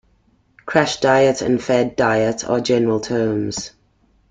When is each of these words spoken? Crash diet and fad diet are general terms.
Crash 0.65 0.99
diet 0.99 1.43
and 1.43 1.61
fad 1.61 1.95
diet 1.95 2.43
are 2.43 2.59
general 2.59 3.01
terms. 3.01 3.69